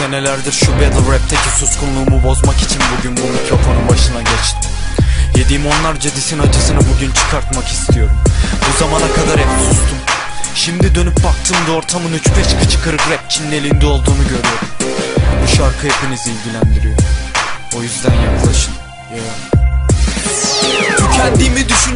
[0.00, 4.70] Senelerdir şu battle rapteki suskunluğumu bozmak için bugün bu mikrofonun başına geçtim.
[5.36, 8.16] Yediğim onlarca disin acısını bugün çıkartmak istiyorum.
[8.60, 9.98] Bu zamana kadar hep sustum.
[10.54, 14.68] Şimdi dönüp baktığımda ortamın 3-5 kıçı kırık rapçinin elinde olduğunu görüyorum.
[15.42, 16.96] Bu şarkı hepinizi ilgilendiriyor.
[17.76, 18.74] O yüzden yaklaşın.
[19.14, 19.59] Yeah.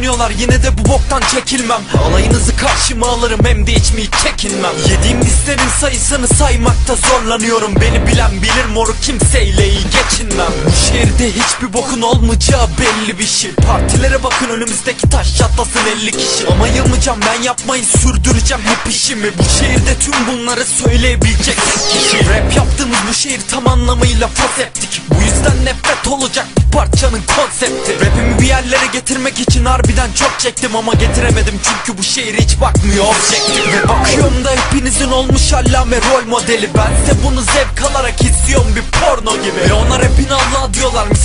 [0.05, 1.81] Düşünüyorlar yine de bu boktan çekilmem.
[2.09, 3.85] Alayınızı karşıma alırım hem de hiç
[4.23, 4.71] çekinmem.
[4.89, 7.75] Yediğim listenin sayısını saymakta zorlanıyorum.
[7.81, 10.51] Beni bilen bilir moru kimseyle iyi geçinmem.
[10.65, 13.51] Bu şehirde hiçbir bokun olmayacağı belli bir şey.
[13.51, 16.47] Partilere bakın önümüzdeki taş çatlasın 50 kişi.
[16.51, 19.37] Ama yılmayacağım ben yapmayı sürdüreceğim hep işimi.
[19.37, 21.57] Bu şehirde tüm bunları söyleyebilecek
[21.89, 22.17] kişi.
[22.17, 25.01] Rap yaptığımız bu şehir tam anlamıyla foseptik.
[25.09, 28.05] Bu yüzden nefret olacak bu parçanın konsepti.
[28.05, 31.59] Rapimi bir yerlere getirmek için harbiden çok çektim ama getiremedim.
[31.63, 33.73] Çünkü bu şehir hiç bakmıyor objektif.
[33.73, 36.69] Ve bakıyorum da hepinizin olmuş allame rol modeli.
[36.75, 39.69] Bense bunu zevk alarak izliyorum bir porno gibi.
[39.69, 41.15] Ve ona rapini Allah diyorlar mı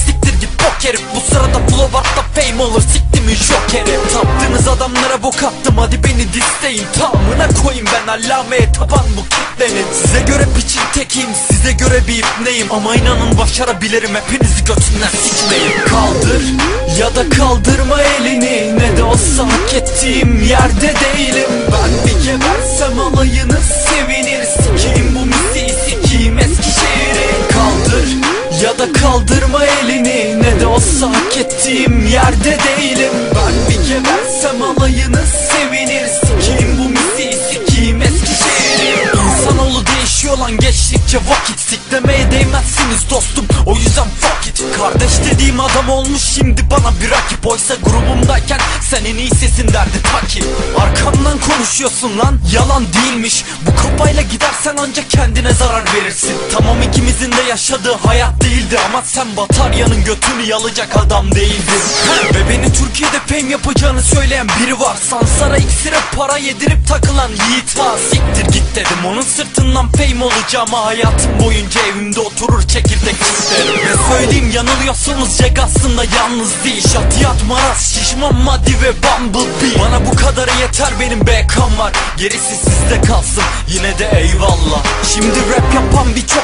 [0.85, 3.99] herif Bu sırada Flovart'ta fame olur siktimin jokeri.
[4.13, 6.87] Taptığınız adamlara bok attım hadi beni disteyin.
[6.99, 9.87] Tamına koyayım ben allameye tapan bu kitlenin.
[10.03, 12.73] Size göre piçin tekiyim size göre bir ipneyim.
[12.73, 16.43] Ama inanın başarabilirim hepinizi götünden sikmeyin Kaldır
[17.01, 21.51] ya da kaldırma elini Ne de olsa hak ettiğim yerde değilim.
[21.73, 22.20] Ben bir
[30.81, 33.13] olsa hak ettiğim yerde değilim.
[33.35, 41.61] Ben bir gebersem alayınız sevinir Sikeyim bu müziği sikeyim Eskişehir'i İnsanoğlu değişiyor lan geçtikçe vakit
[41.61, 43.47] Siklemeye değmezsiniz dostum.
[43.67, 44.63] O yüzden fuck it.
[44.79, 47.47] Kardeş dediğim adam olmuş şimdi bana bir rakip.
[47.47, 50.45] Oysa grubumdayken sen en iyi sesin derdi taki
[50.79, 53.45] Arkamdan konuşuyorsun lan yalan değilmiş.
[53.67, 54.23] Bu kafayla
[54.61, 56.37] gidersen ancak kendine zarar verirsin.
[56.53, 61.83] Tamam ikimizin de yaşadığı hayat değildi Ama sen bataryanın götünü yalacak adam değildin
[63.51, 64.97] Yapacağını söyleyen biri var.
[65.11, 67.99] Sansara iksire para yedirip takılan yiğit var.
[68.11, 74.51] Siktir git dedim onun sırtından fame olacağıma Hayatım boyunca evimde oturur çekirdek çitlerim Ve söyleyeyim
[74.55, 76.89] yanılıyorsunuz Jack aslında yalnız değil.
[76.93, 79.81] Şatiyat maraz şişman maddi ve bumblebee.
[79.81, 81.93] Bana bu kadarı yeter benim BK'm var.
[82.17, 84.85] Gerisi sizde kalsın yine de eyvallah.
[85.15, 86.40] Şimdi rap yapan birçok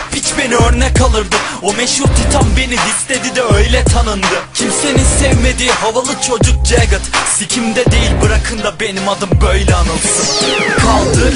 [1.16, 4.36] alırdı O meşhur titan beni distedi de öyle tanındı.
[4.54, 7.00] Kimsenin sevmediği havalı çocuk Jagged.
[7.38, 10.46] Sikimde değil bırakın da benim adım böyle anılsın.
[10.78, 11.34] Kaldır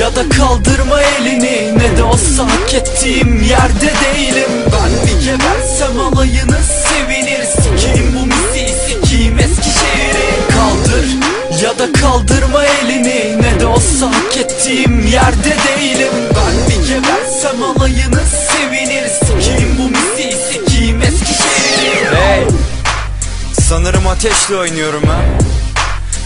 [0.00, 1.78] ya da kaldırma elini.
[1.78, 4.50] Ne de olsa hak ettiğim yerde değilim.
[4.66, 7.44] Ben bir gebersem alayınız sevinir.
[7.44, 11.06] Sikeyim bu müziği sikeyim Eskişehir'i Kaldır
[11.62, 13.42] ya da kaldırma elini.
[13.42, 16.12] Ne de olsa hak ettiğim yerde değilim.
[16.30, 18.43] Ben bir gebersem alayınız
[23.84, 25.20] Sanırım ateşle oynuyorum ha.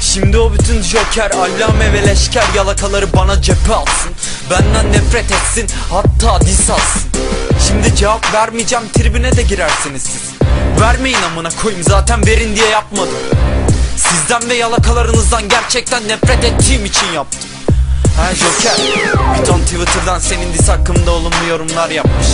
[0.00, 4.12] Şimdi o bütün joker, allame ve leşker yalakaları bana cephe alsın.
[4.50, 7.02] Benden nefret etsin hatta dis alsın.
[7.68, 10.48] Şimdi cevap vermeyeceğim tribüne de girersiniz siz.
[10.80, 13.14] Vermeyin amına koyayım zaten verin diye yapmadım.
[13.96, 17.50] Sizden ve yalakalarınızdan gerçekten nefret ettiğim için yaptım.
[18.16, 18.76] Ha Joker.
[19.38, 22.26] Bir ton Twitter'dan senin dis hakkımda olumlu yorumlar yapmış.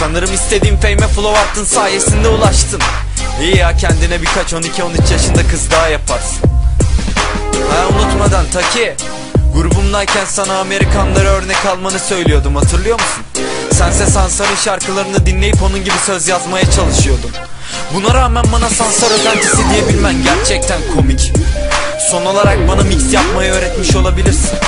[0.00, 2.80] Sanırım istediğim fame'e flow attın sayesinde ulaştın
[3.50, 6.38] İyi ya kendine birkaç 12-13 yaşında kız daha yaparsın.
[7.70, 8.94] Ha unutmadan Taki
[9.54, 13.24] Grubumdayken sana Amerikanlara örnek almanı söylüyordum hatırlıyor musun?
[13.72, 17.30] Sense Sansar'ın şarkılarını dinleyip onun gibi söz yazmaya çalışıyordun
[17.94, 21.32] Buna rağmen bana Sansar özentisi diyebilmen gerçekten komik.
[22.10, 24.58] Son olarak bana mix yapmayı öğretmiş olabilirsin.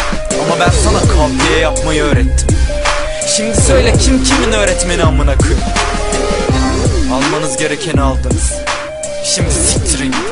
[0.47, 2.57] Ama ben sana kafiye yapmayı öğrettim.
[3.37, 5.61] Şimdi söyle kim kimin öğretmeni amına koyayım?
[7.13, 8.72] Almanız gerekeni aldınız
[9.23, 10.32] 힘쓰이트링